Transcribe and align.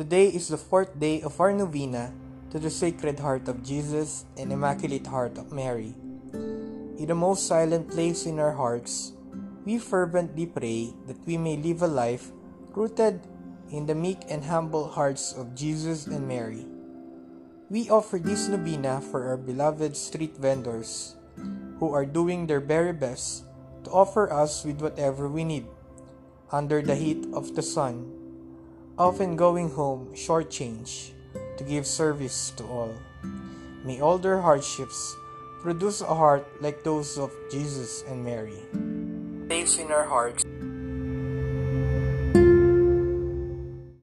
Today 0.00 0.32
is 0.32 0.48
the 0.48 0.56
fourth 0.56 0.96
day 0.96 1.20
of 1.20 1.36
our 1.44 1.52
novena 1.52 2.08
to 2.48 2.56
the 2.56 2.72
Sacred 2.72 3.20
Heart 3.20 3.52
of 3.52 3.60
Jesus 3.60 4.24
and 4.40 4.48
Immaculate 4.48 5.04
Heart 5.04 5.36
of 5.36 5.52
Mary. 5.52 5.92
In 6.96 7.04
the 7.04 7.12
most 7.12 7.44
silent 7.44 7.92
place 7.92 8.24
in 8.24 8.40
our 8.40 8.56
hearts, 8.56 9.12
we 9.68 9.76
fervently 9.76 10.48
pray 10.48 10.96
that 11.04 11.20
we 11.28 11.36
may 11.36 11.60
live 11.60 11.84
a 11.84 11.86
life 11.86 12.32
rooted 12.72 13.20
in 13.68 13.84
the 13.84 13.94
meek 13.94 14.24
and 14.32 14.40
humble 14.40 14.88
hearts 14.88 15.36
of 15.36 15.52
Jesus 15.52 16.08
and 16.08 16.24
Mary. 16.24 16.64
We 17.68 17.92
offer 17.92 18.16
this 18.16 18.48
novena 18.48 19.04
for 19.04 19.28
our 19.28 19.36
beloved 19.36 19.92
street 20.00 20.32
vendors 20.40 21.20
who 21.76 21.92
are 21.92 22.08
doing 22.08 22.48
their 22.48 22.64
very 22.64 22.96
best 22.96 23.44
to 23.84 23.92
offer 23.92 24.32
us 24.32 24.64
with 24.64 24.80
whatever 24.80 25.28
we 25.28 25.44
need 25.44 25.68
under 26.48 26.80
the 26.80 26.96
heat 26.96 27.28
of 27.36 27.52
the 27.52 27.60
sun, 27.60 28.19
often 29.00 29.34
going 29.34 29.70
home 29.70 30.12
shortchanged 30.12 31.16
to 31.56 31.64
give 31.64 31.86
service 31.86 32.52
to 32.52 32.64
all. 32.68 32.92
May 33.82 33.98
all 34.04 34.18
their 34.18 34.38
hardships 34.38 35.16
produce 35.62 36.02
a 36.02 36.12
heart 36.12 36.44
like 36.60 36.84
those 36.84 37.16
of 37.16 37.32
Jesus 37.50 38.04
and 38.04 38.20
Mary. 38.20 38.60
Place 39.48 39.80
in 39.80 39.88
our 39.88 40.04
hearts 40.04 40.44